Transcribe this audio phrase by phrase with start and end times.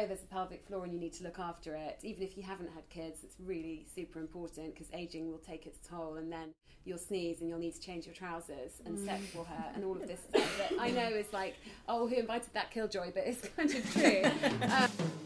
[0.00, 1.98] oh, there's a pelvic floor and you need to look after it.
[2.02, 5.86] Even if you haven't had kids, it's really super important because aging will take its
[5.86, 9.44] toll, and then you'll sneeze and you'll need to change your trousers, and sex will
[9.44, 11.56] hurt, and all of this stuff that I know is like,
[11.88, 13.12] oh, who invited that killjoy?
[13.14, 14.22] But it's kind of true.
[14.70, 14.90] Um,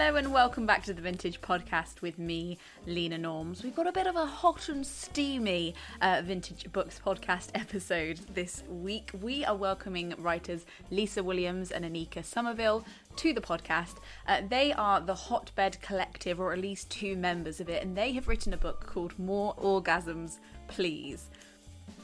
[0.00, 2.56] Hello and welcome back to the Vintage Podcast with me,
[2.86, 3.62] Lena Norms.
[3.62, 8.62] We've got a bit of a hot and steamy uh, Vintage Books podcast episode this
[8.70, 9.10] week.
[9.20, 12.82] We are welcoming writers Lisa Williams and Anika Somerville
[13.16, 13.96] to the podcast.
[14.26, 18.12] Uh, they are the Hotbed Collective, or at least two members of it, and they
[18.12, 21.28] have written a book called More Orgasms, Please.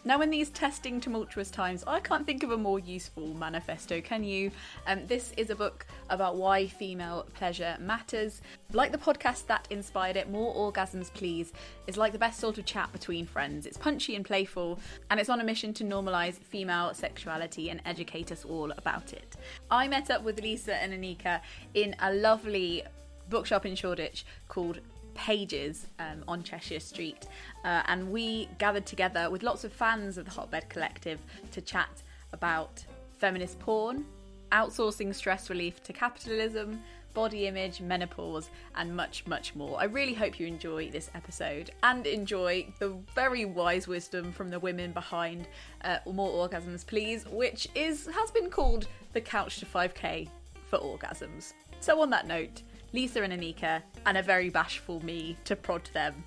[0.07, 4.23] Now, in these testing, tumultuous times, I can't think of a more useful manifesto, can
[4.23, 4.53] you?
[4.87, 8.41] Um, this is a book about why female pleasure matters.
[8.73, 11.53] Like the podcast that inspired it, More Orgasms Please
[11.89, 13.67] is like the best sort of chat between friends.
[13.67, 14.79] It's punchy and playful,
[15.11, 19.35] and it's on a mission to normalise female sexuality and educate us all about it.
[19.73, 21.41] I met up with Lisa and Anika
[21.75, 22.85] in a lovely
[23.29, 24.79] bookshop in Shoreditch called
[25.17, 27.27] Pages um, on Cheshire Street,
[27.65, 31.19] uh, and we gathered together with lots of fans of the Hotbed Collective
[31.53, 32.85] to chat about
[33.19, 34.05] feminist porn,
[34.53, 36.81] outsourcing stress relief to capitalism,
[37.17, 39.81] body image, menopause, and much, much more.
[39.81, 44.61] I really hope you enjoy this episode and enjoy the very wise wisdom from the
[44.61, 45.49] women behind
[45.83, 50.29] uh, More Orgasms Please, which is has been called the Couch to 5K
[50.69, 51.55] for orgasms.
[51.81, 56.25] So, on that note, Lisa and Anika, and a very bashful me to prod them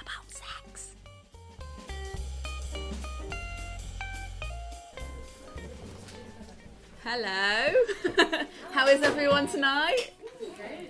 [0.00, 0.94] about sex.
[7.04, 8.44] Hello.
[8.72, 10.12] How is everyone tonight?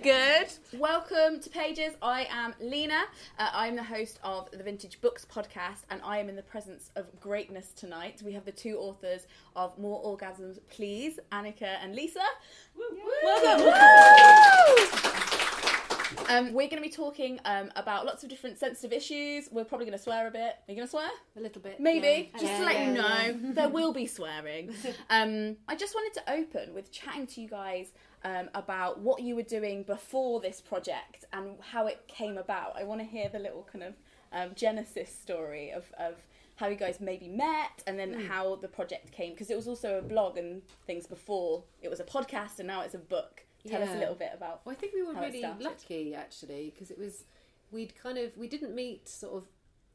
[0.03, 0.47] Good.
[0.73, 1.93] Welcome to Pages.
[2.01, 3.03] I am Lena.
[3.39, 6.91] Uh, I'm the host of the Vintage Books podcast, and I am in the presence
[6.97, 8.21] of greatness tonight.
[8.25, 12.19] We have the two authors of More Orgasms, Please, Annika and Lisa.
[13.23, 13.73] Welcome.
[16.29, 19.49] Um, we're going to be talking um, about lots of different sensitive issues.
[19.51, 20.41] We're probably going to swear a bit.
[20.41, 21.09] Are you going to swear?
[21.35, 21.79] a little bit.
[21.79, 22.31] Maybe.
[22.33, 22.39] yeah.
[22.39, 24.73] Just Yeah, to let you yeah, know, there will be swearing.
[25.09, 27.87] Um, I just wanted to open with chatting to you guys
[28.23, 32.75] um, about what you were doing before this project and how it came about.
[32.77, 33.93] I want to hear the little kind of
[34.31, 36.15] um, genesis story of, of
[36.55, 39.97] how you guys maybe met and then how the project came because it was also
[39.97, 43.43] a blog and things before it was a podcast and now it's a book.
[43.67, 44.61] Tell us a little bit about.
[44.65, 47.23] Well, I think we were really lucky actually because it was
[47.71, 49.45] we'd kind of we didn't meet sort of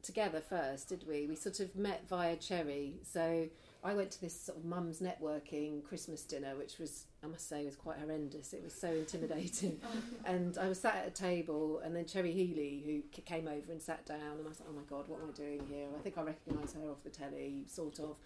[0.01, 1.27] together first, did we?
[1.27, 2.95] We sort of met via Cherry.
[3.03, 3.47] So
[3.83, 7.65] I went to this sort of mums networking Christmas dinner, which was I must say
[7.65, 8.53] was quite horrendous.
[8.53, 9.79] It was so intimidating,
[10.25, 13.81] and I was sat at a table, and then Cherry Healey, who came over and
[13.81, 15.87] sat down, and I was like, oh my god, what am I doing here?
[15.97, 18.17] I think I recognise her off the telly, sort of.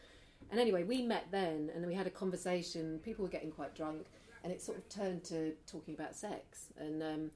[0.51, 2.99] And anyway, we met then, and we had a conversation.
[3.03, 4.07] People were getting quite drunk,
[4.43, 6.67] and it sort of turned to talking about sex.
[6.77, 7.31] And um,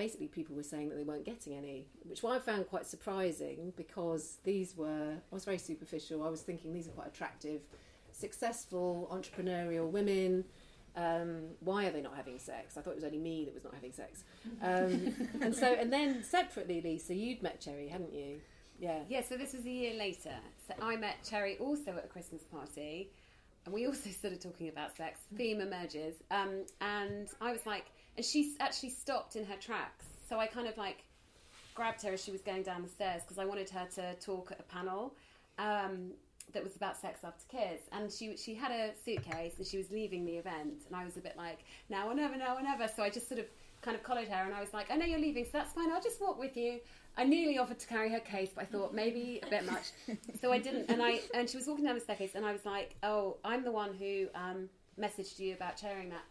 [0.00, 4.38] basically, people were saying that they weren't getting any, which I found quite surprising because
[4.44, 6.22] these were, I was very superficial.
[6.22, 7.60] I was thinking these are quite attractive,
[8.10, 10.46] successful, entrepreneurial women.
[10.96, 12.78] Um, why are they not having sex?
[12.78, 14.24] I thought it was only me that was not having sex.
[14.62, 18.40] Um, and so, and then separately, Lisa, you'd met Cherry, hadn't you?
[18.78, 19.00] Yeah.
[19.06, 20.36] Yeah, so this was a year later.
[20.66, 23.10] So I met Cherry also at a Christmas party,
[23.66, 25.20] and we also started talking about sex.
[25.36, 30.06] Theme emerges, um, and I was like, and she actually stopped in her tracks.
[30.28, 31.04] So I kind of like
[31.74, 34.52] grabbed her as she was going down the stairs because I wanted her to talk
[34.52, 35.14] at a panel
[35.58, 36.12] um,
[36.52, 37.82] that was about sex after kids.
[37.92, 41.16] And she she had a suitcase and she was leaving the event, and I was
[41.16, 42.88] a bit like, now or never, now or never.
[42.88, 43.46] So I just sort of
[43.82, 45.90] kind of collared her, and I was like, I know you're leaving, so that's fine.
[45.90, 46.80] I'll just walk with you.
[47.16, 49.90] I nearly offered to carry her case, but I thought maybe a bit much,
[50.40, 50.90] so I didn't.
[50.90, 53.64] And I and she was walking down the staircase, and I was like, "Oh, I'm
[53.64, 56.24] the one who um, messaged you about chairing that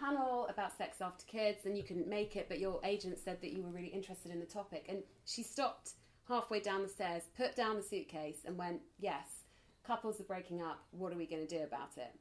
[0.00, 3.52] panel about sex after kids, and you couldn't make it, but your agent said that
[3.52, 5.92] you were really interested in the topic." And she stopped
[6.28, 9.44] halfway down the stairs, put down the suitcase, and went, "Yes,
[9.84, 10.84] couples are breaking up.
[10.90, 12.14] What are we going to do about it?"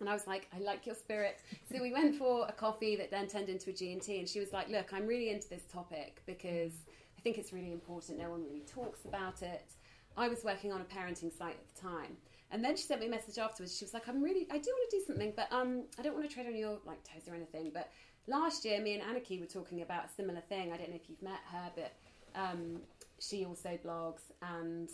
[0.00, 1.40] And I was like, I like your spirit.
[1.72, 4.18] So we went for a coffee that then turned into a G&T.
[4.18, 6.72] And she was like, look, I'm really into this topic because
[7.16, 8.18] I think it's really important.
[8.18, 9.70] No one really talks about it.
[10.16, 12.16] I was working on a parenting site at the time.
[12.52, 13.76] And then she sent me a message afterwards.
[13.76, 16.14] She was like, I'm really, I do want to do something, but um, I don't
[16.14, 17.70] want to tread on your like toes or anything.
[17.72, 17.90] But
[18.26, 20.72] last year, me and Anarchy were talking about a similar thing.
[20.72, 21.92] I don't know if you've met her, but
[22.34, 22.80] um,
[23.18, 24.90] she also blogs and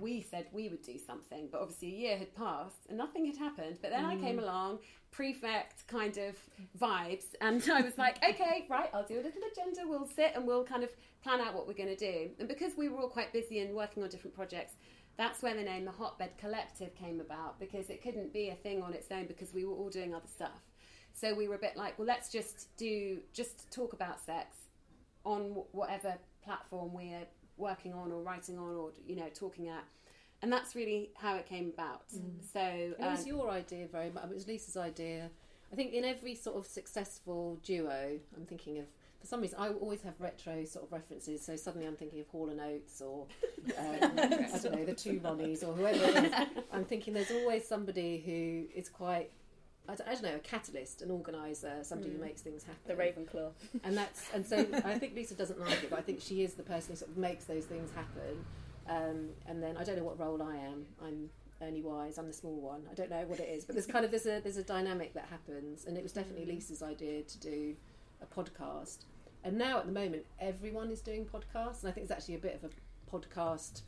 [0.00, 3.36] we said we would do something, but obviously a year had passed and nothing had
[3.36, 3.78] happened.
[3.80, 4.80] But then I came along,
[5.10, 6.36] prefect kind of
[6.78, 9.82] vibes, and I was like, okay, right, I'll do a little agenda.
[9.86, 10.90] We'll sit and we'll kind of
[11.22, 12.30] plan out what we're going to do.
[12.38, 14.74] And because we were all quite busy and working on different projects,
[15.16, 18.82] that's where the name the Hotbed Collective came about because it couldn't be a thing
[18.82, 20.60] on its own because we were all doing other stuff.
[21.12, 24.56] So we were a bit like, well, let's just do just talk about sex
[25.24, 26.14] on wh- whatever
[26.44, 27.26] platform we're
[27.56, 29.84] working on or writing on or you know talking at,
[30.42, 32.02] and that's really how it came about.
[32.52, 34.24] So It was um, your idea very much.
[34.24, 35.30] It was Lisa's idea.
[35.72, 38.84] I think in every sort of successful duo, I'm thinking of.
[39.26, 41.44] For some reason, I always have retro sort of references.
[41.44, 43.26] So suddenly, I'm thinking of Hall and Oates, or
[43.76, 46.32] um, I don't know, the two Ronnies, or whoever it is.
[46.72, 49.32] I'm thinking there's always somebody who is quite.
[49.88, 52.80] I don't, I don't know, a catalyst, an organizer, somebody who makes things happen.
[52.86, 53.50] The Ravenclaw.
[53.82, 56.54] and that's and so I think Lisa doesn't like it, but I think she is
[56.54, 58.44] the person who sort of makes those things happen.
[58.88, 60.86] Um, and then I don't know what role I am.
[61.04, 61.30] I'm
[61.60, 62.16] Ernie Wise.
[62.16, 62.82] I'm the small one.
[62.88, 65.14] I don't know what it is, but there's kind of there's a there's a dynamic
[65.14, 67.74] that happens, and it was definitely Lisa's idea to do
[68.22, 68.98] a podcast.
[69.46, 72.38] And now at the moment, everyone is doing podcasts, and I think it's actually a
[72.38, 73.82] bit of a podcast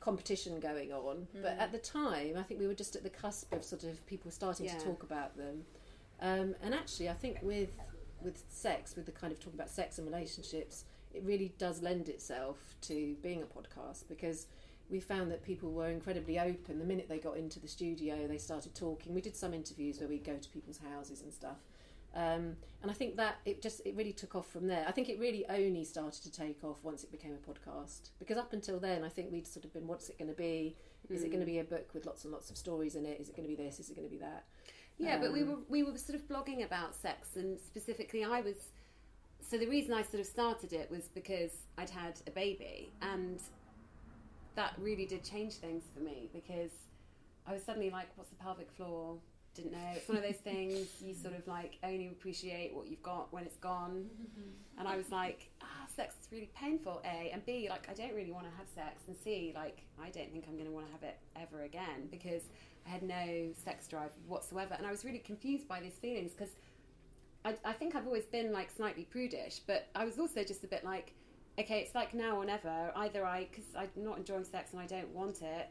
[0.00, 1.28] competition going on.
[1.40, 4.04] But at the time, I think we were just at the cusp of sort of
[4.06, 4.76] people starting Yeah.
[4.76, 5.64] to talk about them.
[6.20, 7.70] Um, and actually, I think with
[8.22, 12.08] with sex, with the kind of talking about sex and relationships, it really does lend
[12.08, 14.46] itself to being a podcast because
[14.90, 16.78] we found that people were incredibly open.
[16.78, 19.14] The minute they got into the studio, they started talking.
[19.14, 21.58] We did some interviews where we'd go to people's houses and stuff.
[22.14, 24.84] Um, and I think that it just it really took off from there.
[24.86, 28.36] I think it really only started to take off once it became a podcast because
[28.36, 30.76] up until then, I think we'd sort of been, what's it going to be?
[31.10, 33.20] Is it going to be a book with lots and lots of stories in it?
[33.20, 33.78] Is it going to be this?
[33.80, 34.44] Is it going to be that?
[34.98, 38.40] Yeah, but we Um, were we were sort of blogging about sex, and specifically, I
[38.40, 38.56] was.
[39.40, 43.40] So the reason I sort of started it was because I'd had a baby, and
[44.54, 46.70] that really did change things for me because
[47.46, 49.18] I was suddenly like, "What's the pelvic floor?"
[49.54, 49.90] Didn't know.
[49.94, 53.44] It's one of those things you sort of like only appreciate what you've got when
[53.44, 54.06] it's gone.
[54.78, 57.30] And I was like, ah, sex is really painful, A.
[57.30, 59.02] And B, like, I don't really want to have sex.
[59.06, 62.08] And C, like, I don't think I'm going to want to have it ever again
[62.10, 62.42] because
[62.86, 64.74] I had no sex drive whatsoever.
[64.74, 66.54] And I was really confused by these feelings because
[67.44, 70.68] I, I think I've always been like slightly prudish, but I was also just a
[70.68, 71.12] bit like,
[71.58, 72.92] okay, it's like now or never.
[72.96, 75.68] Either I, because I'm not enjoying sex and I don't want it,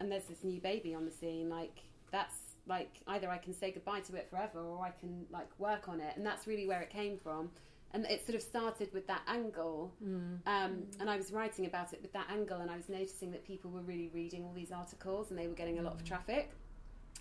[0.00, 3.70] and there's this new baby on the scene, like, that's like either I can say
[3.70, 6.16] goodbye to it forever or I can like work on it.
[6.16, 7.50] And that's really where it came from.
[7.92, 9.92] And it sort of started with that angle.
[10.04, 10.40] Mm.
[10.46, 11.00] Um, mm.
[11.00, 13.70] and I was writing about it with that angle, and I was noticing that people
[13.70, 16.08] were really reading all these articles and they were getting a lot of mm.
[16.08, 16.50] traffic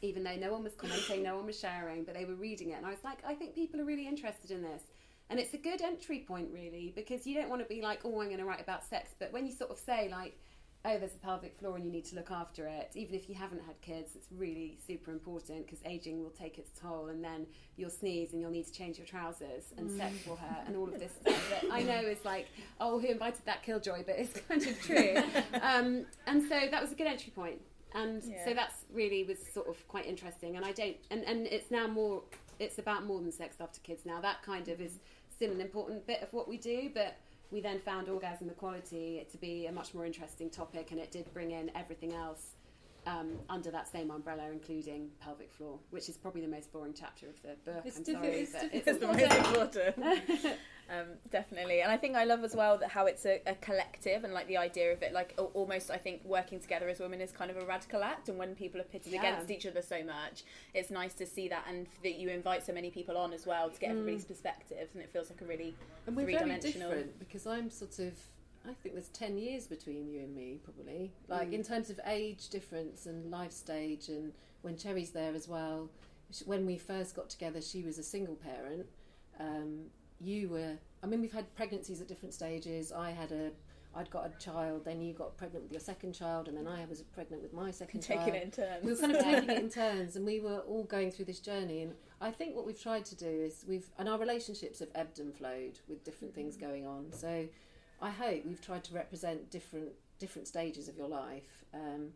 [0.03, 2.73] even though no one was commenting, no one was sharing, but they were reading it.
[2.73, 4.83] And I was like, I think people are really interested in this.
[5.29, 8.21] And it's a good entry point, really, because you don't want to be like, oh,
[8.21, 9.11] I'm going to write about sex.
[9.17, 10.37] But when you sort of say, like,
[10.85, 13.35] oh, there's a pelvic floor and you need to look after it, even if you
[13.35, 17.45] haven't had kids, it's really super important because aging will take its toll and then
[17.77, 20.87] you'll sneeze and you'll need to change your trousers and sex will hurt and all
[20.89, 22.47] of this stuff that I know is like,
[22.81, 24.03] oh, who invited that killjoy?
[24.05, 25.15] But it's kind of true.
[25.61, 27.61] um, and so that was a good entry point
[27.95, 28.43] and Yeah.
[28.45, 31.87] so that's really was sort of quite interesting and i don't and and it's now
[31.87, 32.23] more
[32.59, 34.93] it's about more than sex after kids now that kind of is
[35.31, 37.15] still an important bit of what we do but
[37.51, 41.31] we then found orgasm equality to be a much more interesting topic and it did
[41.33, 42.55] bring in everything else
[43.05, 47.27] um, under that same umbrella, including pelvic floor, which is probably the most boring chapter
[47.27, 47.83] of the book.
[47.85, 50.57] It's I'm diffi- sorry, it's but it's It's the most important.
[50.89, 54.23] um, definitely, and I think I love as well that how it's a, a collective
[54.23, 57.21] and like the idea of it, like al- almost I think working together as women
[57.21, 59.19] is kind of a radical act, and when people are pitted Yeah.
[59.19, 62.73] against each other so much, it's nice to see that and that you invite so
[62.73, 65.75] many people on as well to get everybody's perspectives, and it feels like a really
[66.07, 66.89] And we're very three-dimensional.
[66.89, 68.13] different because I'm sort of.
[68.67, 71.11] I think there's 10 years between you and me, probably.
[71.27, 71.53] Like, Mm.
[71.53, 75.89] in terms of age difference and life stage, and when Cherry's there as well.
[76.45, 78.87] When we first got together, she was a single parent.
[79.39, 80.77] Um, you were.
[81.03, 82.91] I mean, we've had pregnancies at different stages.
[82.91, 83.51] I had a.
[83.95, 86.83] I'd got a child, then you got pregnant with your second child, and then I
[86.85, 88.83] was pregnant with my second child taking it in turns.
[88.83, 91.39] we were kind of taking it in turns and we were all going through this
[91.39, 94.89] journey and i think what we've tried to do is we've and our relationships have
[94.95, 97.45] ebbed and flowed with different things going on so
[98.03, 102.09] i hope we've tried to represent different different stages of your life um,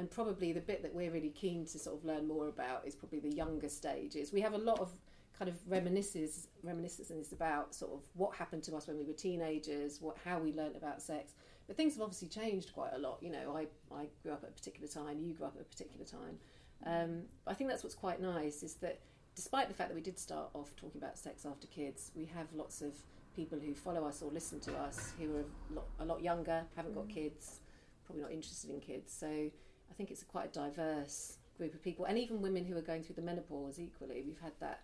[0.00, 2.94] and probably the bit that we're really keen to sort of learn more about is
[2.94, 4.32] probably the younger stages.
[4.32, 4.90] We have a lot of
[5.38, 9.98] kind of reminiscences reminiscences about sort of what happened to us when we were teenagers
[10.00, 11.32] what how we learnt about sex
[11.66, 13.18] but things have obviously changed quite a lot.
[13.20, 15.64] You know i i grew up at a particular time you grew up at a
[15.64, 16.38] particular time.
[16.86, 19.00] Um, I think that's what's quite nice is that
[19.34, 22.46] despite the fact that we did start off talking about sex after kids, we have
[22.54, 22.94] lots of
[23.40, 26.62] people who follow us or listen to us who are a lot, a lot younger,
[26.76, 27.60] haven't got kids,
[28.04, 29.10] probably not interested in kids.
[29.12, 32.76] So I think it's a quite a diverse group of people, and even women who
[32.76, 34.22] are going through the menopause equally.
[34.26, 34.80] We've had that.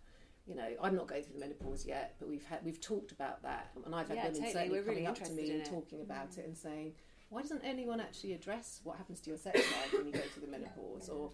[0.46, 3.42] You know, I'm not going through the menopause yet, but we've had we've talked about
[3.42, 4.52] that, and I've had Yeah, women totally.
[4.52, 6.92] certainly We're really coming up to me and talking about it and saying,
[7.30, 10.46] why doesn't anyone actually address what happens to your sex life when you go through
[10.46, 11.08] the menopause?
[11.08, 11.32] Or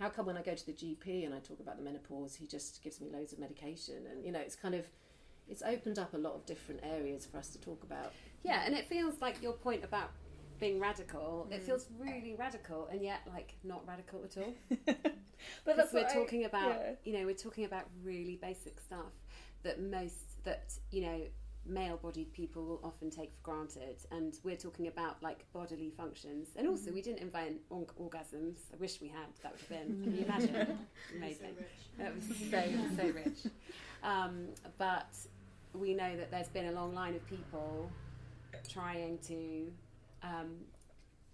[0.00, 2.46] how come when I go to the GP and I talk about the menopause, he
[2.46, 4.06] just gives me loads of medication?
[4.10, 4.86] And, you know, it's kind of,
[5.48, 8.12] it's opened up a lot of different areas for us to talk about.
[8.42, 10.10] Yeah, and it feels like your point about
[10.60, 11.48] being radical.
[11.50, 14.54] It feels really radical, and yet like not radical at all.
[14.86, 14.86] but
[15.64, 16.92] Because that's we're what I- talking about, yeah.
[17.04, 19.12] you know, we're talking about really basic stuff
[19.62, 21.20] that most that you know
[21.66, 26.48] male-bodied people will often take for granted, and we're talking about like bodily functions.
[26.56, 26.94] And also, Mm-hmm.
[26.94, 28.56] we didn't invent org- orgasms.
[28.72, 29.26] I wish we had.
[29.42, 30.02] That would have been.
[30.04, 30.78] Can you imagine?
[31.16, 31.54] Amazing.
[31.98, 32.62] That was so
[32.96, 33.38] so rich.
[34.02, 34.48] Um,
[34.78, 35.08] but
[35.74, 37.90] we know that there's been a long line of people
[38.68, 39.70] trying to
[40.22, 40.56] um,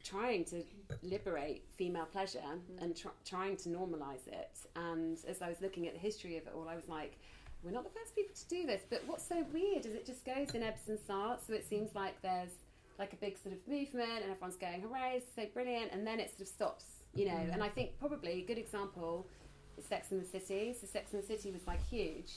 [0.02, 0.62] trying to
[1.02, 2.38] liberate female pleasure
[2.80, 4.58] and tr- trying to normalize it.
[4.74, 7.18] And as I was looking at the history of it all, I was like,
[7.62, 8.82] we're not the first people to do this.
[8.88, 11.46] But what's so weird is it just goes in ebbs and starts.
[11.46, 12.52] So it seems like there's
[12.98, 15.92] like a big sort of movement and everyone's going, hooray, it's so brilliant.
[15.92, 17.36] And then it sort of stops, you know.
[17.52, 19.26] And I think probably a good example
[19.76, 20.74] is Sex and the City.
[20.78, 22.32] So Sex and the City was like huge.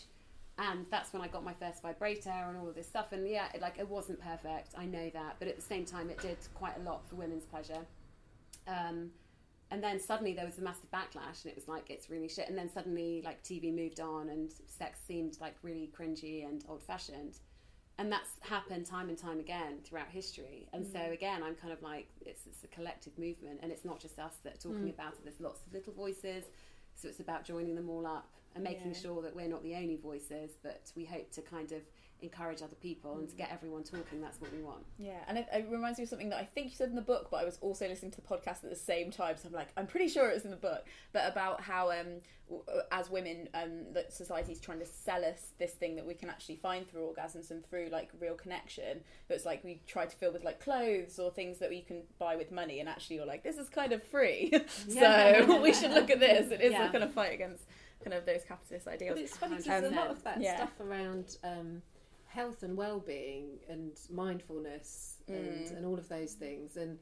[0.60, 3.12] And that's when I got my first vibrator and all of this stuff.
[3.12, 6.10] And yeah, it, like it wasn't perfect, I know that, but at the same time,
[6.10, 7.80] it did quite a lot for women's pleasure.
[8.68, 9.10] Um,
[9.72, 12.48] and then suddenly there was a massive backlash, and it was like it's really shit.
[12.48, 17.40] And then suddenly, like TV moved on, and sex seemed like really cringy and old-fashioned.
[17.98, 20.68] And that's happened time and time again throughout history.
[20.74, 24.00] And so again, I'm kind of like it's, it's a collective movement, and it's not
[24.00, 25.20] just us that are talking about it.
[25.24, 26.46] There's lots of little voices,
[26.96, 28.98] so it's about joining them all up and making Yeah.
[29.00, 31.82] sure that we're not the only voices, but we hope to kind of
[32.24, 34.22] encourage other people and to get everyone talking.
[34.22, 34.84] That's what we want.
[34.98, 37.02] Yeah, and it, it reminds me of something that I think you said in the
[37.02, 39.54] book, but I was also listening to the podcast at the same time, so I'm
[39.54, 42.22] like, I'm pretty sure it was in the book, but about how, um,
[42.92, 46.56] as women, um, that society's trying to sell us this thing that we can actually
[46.58, 49.00] find through orgasms and through like real connection.
[49.28, 52.36] That's like we try to fill with like clothes or things that we can buy
[52.36, 54.52] with money, and actually you're like, this is kind of free,
[54.88, 55.46] Yeah.
[55.46, 56.52] so we should look at this.
[56.52, 56.90] It is Yeah.
[56.90, 57.64] a kind of fight against
[58.04, 59.16] kind of those capitalist ideals.
[59.16, 60.58] But it's funny because there's a lot of that Yeah.
[60.58, 61.82] stuff around um,
[62.34, 65.78] health and well-being and mindfulness and, Mm.
[65.78, 66.98] and all of those things and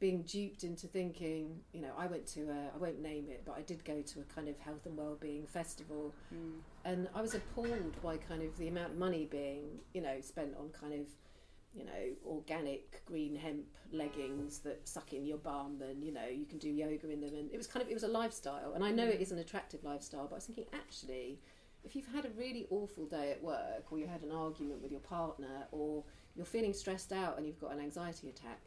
[0.00, 3.54] being duped into thinking you know i went to a i won't name it but
[3.56, 6.58] i did go to a kind of health and well-being festival Mm.
[6.84, 10.52] and i was appalled by kind of the amount of money being you know spent
[10.58, 11.06] on kind of
[11.72, 16.44] you know organic green hemp leggings that suck in your bum and you know you
[16.46, 18.82] can do yoga in them and it was kind of it was a lifestyle and
[18.84, 21.38] i know it is an attractive lifestyle but i was thinking actually
[21.84, 24.90] if you've had a really awful day at work or you had an argument with
[24.90, 26.04] your partner or
[26.36, 28.60] you're feeling stressed out and you've got an anxiety attack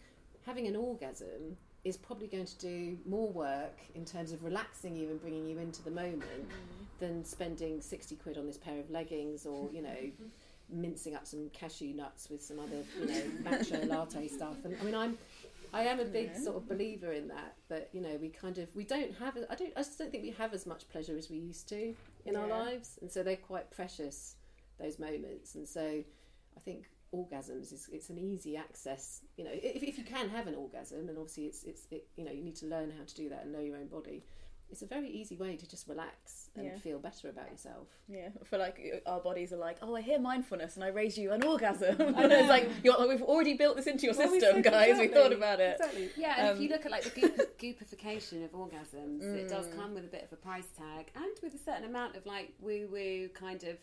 [0.45, 5.09] having an orgasm is probably going to do more work in terms of relaxing you
[5.09, 6.99] and bringing you into the moment mm.
[6.99, 9.95] than spending 60 quid on this pair of leggings or you know
[10.69, 14.57] mincing up some cashew nuts with some other you know matcha latte stuff.
[14.63, 15.17] And i mean i'm
[15.75, 16.39] I am a big Yeah.
[16.39, 17.57] sort of believer in that.
[17.67, 19.37] That you know, we kind of we don't have.
[19.49, 19.73] I don't.
[19.75, 21.93] I just don't think we have as much pleasure as we used to
[22.25, 24.35] in our lives, and so they're quite precious
[24.79, 25.55] those moments.
[25.55, 26.03] And so,
[26.57, 29.21] I think orgasms is it's an easy access.
[29.37, 32.23] You know, if, if you can have an orgasm, and obviously it's it's it, you
[32.23, 34.23] know you need to learn how to do that and know your own body.
[34.71, 36.77] It's a very easy way to just relax and Yeah.
[36.79, 37.87] feel better about yourself.
[38.07, 41.17] Yeah, I feel like our bodies are like, oh, I hear mindfulness and I raise
[41.17, 41.95] you an orgasm.
[42.17, 44.97] and it's like, you're, like, we've already built this into your Well, system, guys.
[44.99, 45.77] We thought about it.
[45.79, 46.09] Exactly.
[46.17, 49.67] Yeah, and if Um, you look at like the goop- goopification of orgasms, it does
[49.67, 49.75] Mm.
[49.75, 52.53] come with a bit of a price tag and with a certain amount of like
[52.59, 53.77] woo woo kind of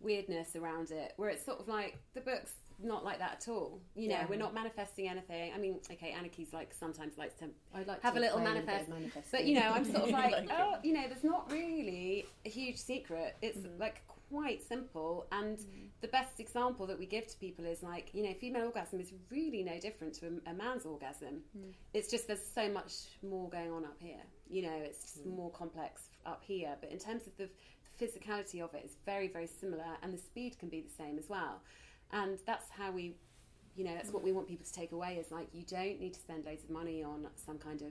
[0.00, 3.80] weirdness around it, where it's sort of like the book's not like that at all.
[3.94, 4.26] You know, Yeah.
[4.28, 5.52] we're not manifesting anything.
[5.54, 8.88] I mean, okay, Anarchy's like sometimes likes to like Have to a little manifest.
[8.88, 9.30] manifesting.
[9.32, 10.74] But you know, I'm sort of like, Like oh, it.
[10.76, 13.36] oh, you know, there's not really a huge secret.
[13.40, 13.80] It's mm-hmm.
[13.80, 15.26] like quite simple.
[15.32, 15.86] And mm-hmm.
[16.00, 19.12] the best example that we give to people is like, you know, female orgasm is
[19.30, 21.42] really no different to a, a man's orgasm.
[21.56, 21.72] Mm.
[21.94, 24.22] It's just there's so much more going on up here.
[24.48, 25.34] You know, it's just mm.
[25.36, 26.76] more complex up here.
[26.80, 27.48] But in terms of the
[28.00, 31.62] physicality of it's very, very similar, and the speed can be the same as well.
[32.12, 33.16] And that's how we
[33.76, 36.14] you know that's what we want people to take away is like you don't need
[36.14, 37.88] to spend loads of money on some kind of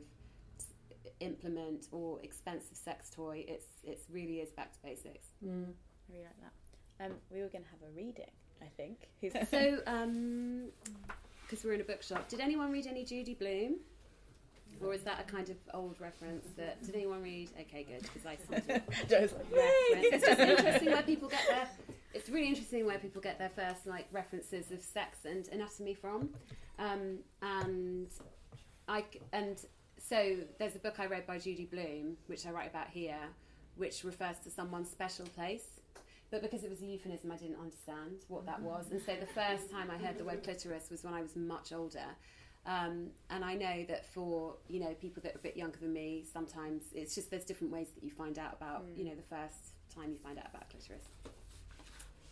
[1.19, 5.65] implement or expensive sex toy it's it's really is back to basics Mm.
[5.67, 7.05] I really like that.
[7.05, 8.31] Um, we were going to have a reading,
[8.61, 9.09] I think.
[9.51, 10.69] So um
[11.43, 13.75] because we're in a bookshop did anyone read any Judy Blume
[14.81, 18.25] or is that a kind of old reference that did anyone read okay good because
[18.25, 19.35] i sort of reference.
[20.13, 21.69] It's just interesting where people get their.
[22.13, 26.29] It's really interesting where people get their first like references of sex and anatomy from,
[26.79, 28.07] um, and
[28.87, 29.03] I
[29.33, 29.57] and
[29.97, 33.19] so there's a book I read by Judy Blume, which I write about here,
[33.75, 35.65] which refers to someone's special place.
[36.31, 38.87] But because it was a euphemism, I didn't understand what that was.
[38.91, 41.71] And so the first time I heard the word clitoris was when I was much
[41.71, 42.05] older.
[42.67, 45.93] Um, and I know that for you know people that are a bit younger than
[45.93, 49.35] me, sometimes it's just there's different ways that you find out about you know the
[49.35, 51.03] first time you find out about clitoris.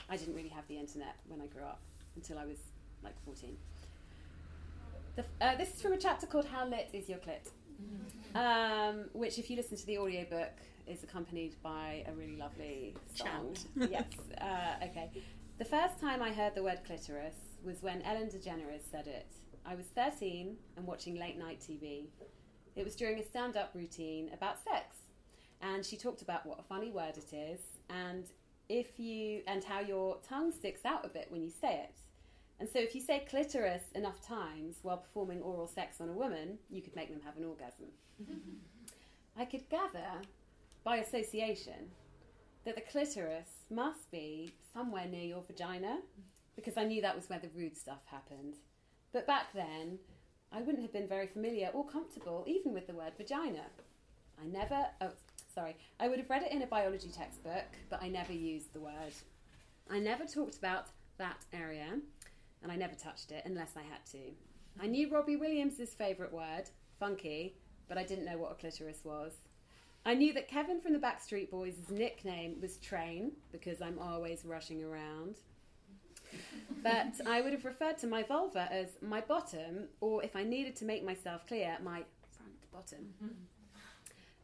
[0.09, 1.81] I didn't really have the internet when I grew up
[2.15, 2.57] until I was
[3.03, 3.55] like 14.
[5.15, 7.51] The, uh, this is from a chapter called "How Lit Is Your Clit,"
[8.35, 10.51] um, which, if you listen to the audiobook,
[10.87, 13.55] is accompanied by a really lovely song.
[13.75, 14.05] yes.
[14.41, 15.11] Uh, okay.
[15.59, 19.27] The first time I heard the word clitoris was when Ellen DeGeneres said it.
[19.65, 22.07] I was 13 and watching late night TV.
[22.75, 24.97] It was during a stand up routine about sex.
[25.61, 28.25] And she talked about what a funny word it is and
[28.69, 31.95] if you and how your tongue sticks out a bit when you say it.
[32.59, 36.57] And so if you say clitoris enough times while performing oral sex on a woman,
[36.69, 37.87] you could make them have an orgasm.
[39.37, 40.21] I could gather
[40.83, 41.91] by association
[42.65, 45.99] that the clitoris must be somewhere near your vagina
[46.55, 48.55] because I knew that was where the rude stuff happened.
[49.13, 49.99] But back then,
[50.51, 53.63] I wouldn't have been very familiar or comfortable even with the word vagina.
[54.41, 55.11] I never, oh,
[55.53, 58.81] sorry, I would have read it in a biology textbook, but I never used the
[58.81, 59.13] word.
[59.89, 60.87] I never talked about
[61.19, 61.99] that area,
[62.63, 64.31] and I never touched it unless I had to.
[64.81, 66.63] I knew Robbie Williams' favourite word,
[66.99, 67.55] funky,
[67.87, 69.33] but I didn't know what a clitoris was.
[70.05, 74.83] I knew that Kevin from the Backstreet Boys' nickname was Train because I'm always rushing
[74.83, 75.35] around.
[76.81, 80.75] But I would have referred to my vulva as my bottom, or if I needed
[80.77, 83.13] to make myself clear, my front bottom.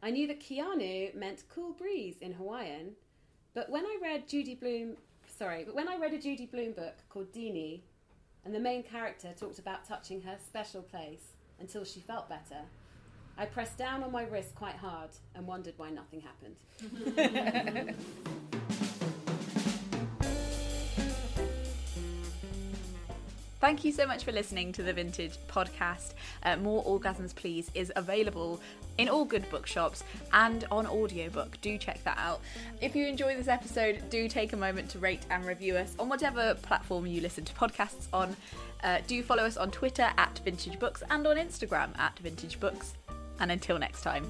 [0.02, 2.92] I knew that Keanu meant cool breeze in Hawaiian,
[3.54, 4.96] but when I read Judy Blume,
[5.38, 7.82] sorry, but when I read a Judy Blume book called Deenie,
[8.44, 12.62] and the main character talked about touching her special place until she felt better,
[13.36, 17.96] I pressed down on my wrist quite hard and wondered why nothing happened.
[23.60, 26.14] Thank you so much for listening to the Vintage Podcast.
[26.42, 28.58] Uh, More Orgasms Please is available
[28.96, 30.02] in all good bookshops
[30.32, 31.60] and on audiobook.
[31.60, 32.40] Do check that out.
[32.80, 36.08] If you enjoy this episode, do take a moment to rate and review us on
[36.08, 38.34] whatever platform you listen to podcasts on.
[38.82, 42.94] Uh, do follow us on Twitter at Vintage Books and on Instagram at Vintage Books.
[43.40, 44.26] And until next time.